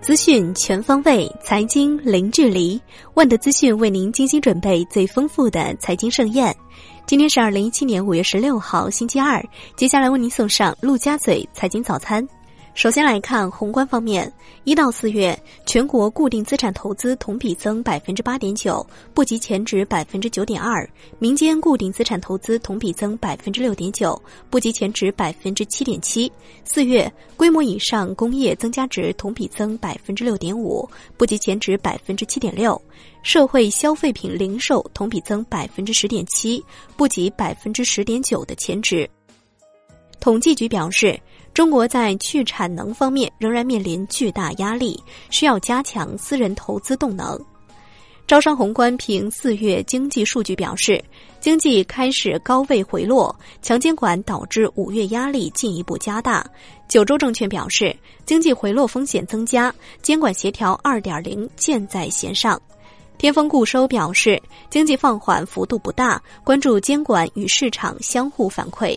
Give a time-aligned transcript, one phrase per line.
[0.00, 2.80] 资讯全方位，财经零距离。
[3.14, 6.54] 万德资讯为您精心准备最丰富的财经盛宴。
[7.06, 9.40] 今天是二零一七年五月十六号，星期二。
[9.76, 12.26] 接下来为您送上陆家嘴财经早餐。
[12.74, 14.32] 首先来看宏观方面，
[14.64, 20.82] 一到四月，全国固定资产投资同比增百分之八点九，不及前值百分之九点二；
[21.18, 26.32] 民间固定资产投资同比增百分之六点九，不及前值百分之七点七。
[26.64, 32.74] 四月，规模以上工业增加值同比增百分之六点五，不及前值百分之七点六；
[33.22, 36.64] 社会消费品零售同比增百分之十点七，
[36.96, 39.08] 不及百分之十点九的前值。
[40.18, 41.20] 统计局表示。
[41.54, 44.98] 中国在去产能方面仍然面临巨大压力，
[45.30, 47.38] 需要加强私人投资动能。
[48.26, 51.02] 招商宏观凭四月经济数据表示，
[51.40, 56.46] 经济开始高位回落，强监管导致五月压力进一步加大。
[56.88, 62.58] 九州证券表示，经济回落风险增加，监管协调二点零箭在弦上。
[63.18, 68.96] 天风固收表示，经济放缓幅度不大，关注监管与市场相互反馈。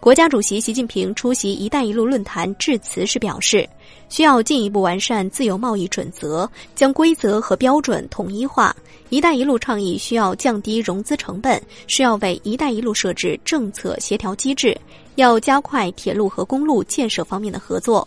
[0.00, 3.68] 国家主席习近平出席“一带一路”论坛致辞时表示，
[4.08, 8.74] 需要进一步完善自由贸易准则，将规则和标准统一化。
[9.10, 14.74] “一带一路”倡议需要降低融资成本，需要为“一带一路”设置政策协调机制，
[15.16, 18.06] 要加快铁路和公路建设方面的合作。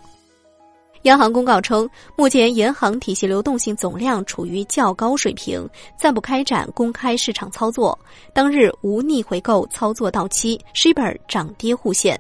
[1.03, 7.97] 央行公告称，目前银行体系流动性总量处于较高水平，暂不开展公开市场操作。
[8.33, 12.19] 当日无逆回购操作到期，shibor 涨跌互现。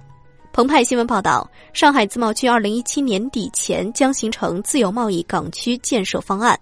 [0.51, 6.59] 澎湃新闻报道，上海自贸区二零一七年底前将形成自由贸易港区建设方案。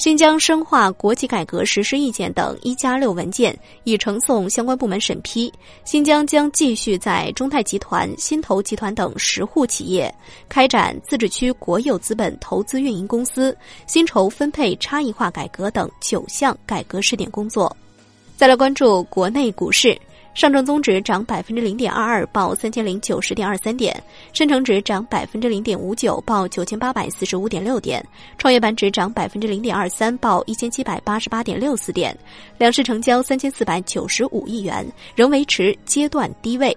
[0.00, 5.52] 新疆深化国企改革实施意见等“一加六”文件已呈送相关部门审批。
[5.84, 10.10] 新疆将继续在中泰集团、新投集团等十户企业
[10.48, 13.54] 开展自治区国有资本投资运营公司、
[13.86, 17.76] 薪酬分配差异化改革等九项改革试点工作。
[18.38, 19.94] 再来关注国内股市。
[20.32, 23.92] 上证综指涨百分之零点二二，报三千零九十点二三点；
[24.32, 28.00] 深成指涨百分之零点五九，报九千八百四十五点六点；
[28.38, 32.16] 创业板指涨百分之零点二三，报一千七百八十八点六四点。
[32.58, 34.86] 两市成交三千四百九十五亿元，
[35.16, 36.76] 仍维持阶段低位。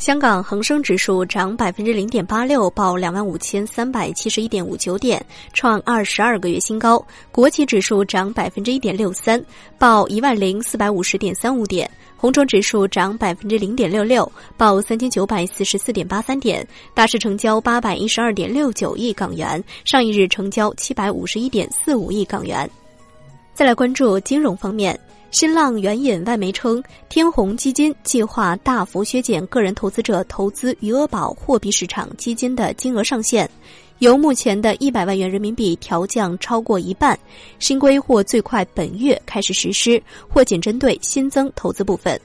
[0.00, 5.22] 香港恒生指数涨百分之零点八六，报两万五千三百七十一点五九点，
[5.52, 7.04] 创二十二个月新高。
[7.30, 9.44] 国企指数涨百分之一点六三，
[9.78, 11.88] 报一万零四百五十点三五点。
[12.16, 16.66] 红筹指数涨百分之零点六六，报三千九百四十四点八三点。
[16.94, 22.68] 大市成交八百一十二点六九亿港元，上一日成交七百五十一点四五亿港元。
[23.52, 24.98] 再来关注金融方面。
[25.30, 33.48] 新浪援引外媒称，天弘基金计划大幅削减个人投资者投资余额宝货币市场基金的金额上限，
[34.00, 37.16] 由目前的一百万元人民币调降超过一半。
[37.60, 42.20] 新规或最快本月开始实施，或仅针对新增投资部分。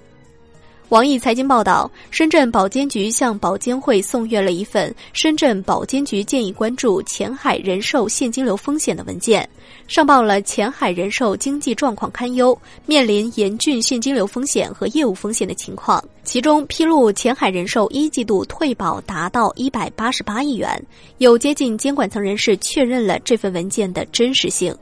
[0.89, 9.49] 网易财经报道，深圳保监局向保监会送阅了一份《深圳保监局建议关注前海人寿现金流风险》的文件，
[9.87, 16.03] 上报了前海人寿经济状况堪忧，面临严峻现金流风险和业务风险的情况。
[16.23, 20.79] 其中披露，前海人寿一季度退保达到一百八十八亿元，
[21.17, 24.73] 有接近监管层人士确认了这份文件的真实性。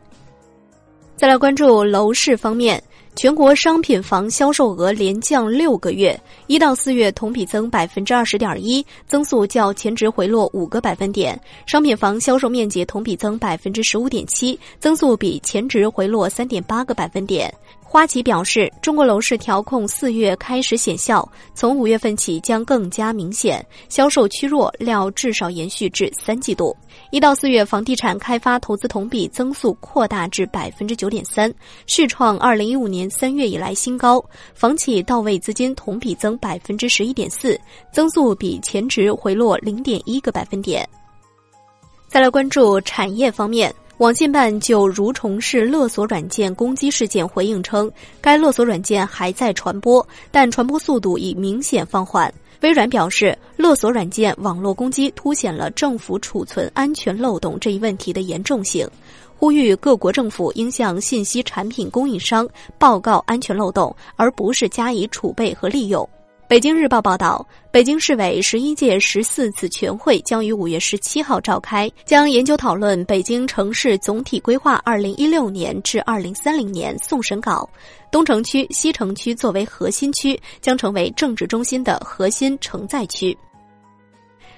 [1.15, 2.83] 再来关注楼市方面。
[3.15, 11.39] 全国商品房销售额连降六个月，一到四月同比增百分之二十点一，增速较前值回落五个百分点。
[11.67, 17.53] 商品房销售面积同比增百分之十五点七，增速比前值回落三点八个百分点。
[17.93, 23.63] 花旗表示，中国楼市调控四月开始显效，从五月份起将更加明显。
[23.87, 26.75] 销售趋弱，料至少延续至三季度。
[27.11, 31.53] 一到四月，房地产开发投资同比增速扩大至百分之九点三，
[31.85, 34.19] 续创二零一五年三月以来新高。
[34.55, 40.83] 房企到位资金同比增百分之十一点四，增速比前值回落零点一个百分点。
[42.07, 43.71] 再来关注产业方面。
[43.99, 52.33] 网信办就蠕虫式勒索软件攻击事件回应称，该勒索软件还在传播，但传播速度已明显放缓。
[52.61, 58.89] 微软表示，勒索软件网络攻击凸显了政府储存安全漏洞这一问题的严重性，
[59.37, 62.49] 呼吁各国政府应向信息产品供应商
[62.79, 66.07] 报告安全漏洞，而不是加以储备和利用。
[66.53, 77.67] 北京日报报道，北京市委十一届十四次全会将于五月十七号召开，将研究讨论《北京城市总体规划（二零一六年至二零三零年）》送审稿。
[78.11, 83.35] 东城区、西城区作为核心区，将成为政治中心的核心承载区。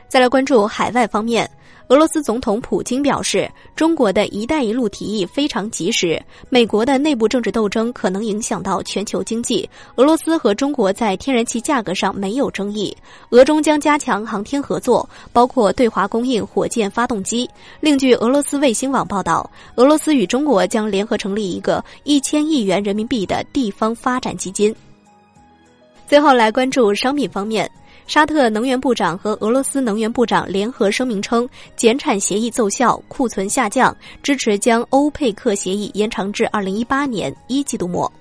[0.08, 1.50] 再来关注海外方面。
[1.90, 6.20] 俄罗斯总统普京表示，中国的一带一路提议非常及时。
[6.50, 9.70] 美国的内部政治斗争可能影响到全球经济。
[9.98, 12.96] 俄罗斯和中国在天然气价格上没有争议。
[13.30, 17.48] 俄中将加强航天合作，包括对华供应火箭发动机。
[17.80, 24.76] 另据俄罗斯卫星网报道，俄罗斯与中国将联合成立一个一千亿元人民币的地方发展基金。
[26.08, 27.70] 最后来关注商品方面。
[28.08, 38.12] 沙特能源部长和俄罗斯能源部长联合声明称，减产协议奏效，库存下降，支持将欧佩克协议延长至二零一八年一季度末。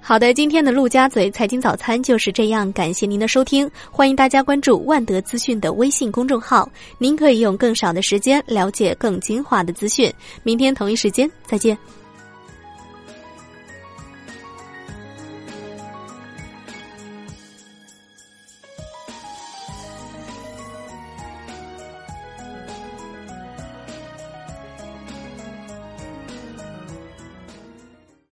[0.00, 6.68] 好的，今天的陆家嘴财经早餐就是这样，感谢您的收听，欢迎大家关注万德资讯的微信公众号，
[6.98, 10.12] 您可以用更少的时间了解更精华的资讯。
[10.42, 11.76] 明天同一时间再见。